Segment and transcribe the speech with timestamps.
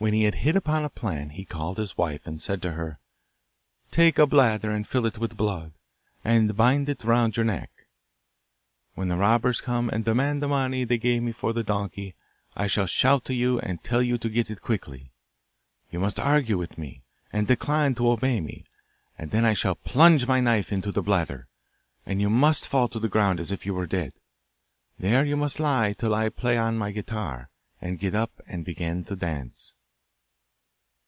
[0.00, 3.00] When he had hit upon a plan he called his wife, and said to her,
[3.90, 5.72] 'Take a bladder and fill it with blood,
[6.24, 7.68] and bind it round your neck.
[8.94, 12.14] When the robbers come and demand the money they gave me for the donkey
[12.54, 15.10] I shall shout to you and tell you to get it quickly.
[15.90, 17.02] You must argue with me,
[17.32, 18.66] and decline to obey me,
[19.18, 21.48] and then I shall plunge my knife into the bladder,
[22.06, 24.12] and you must fall to the ground as if you were dead.
[24.96, 27.50] There you must lie till I play on my guitar;
[27.80, 29.74] then get up and begin to dance.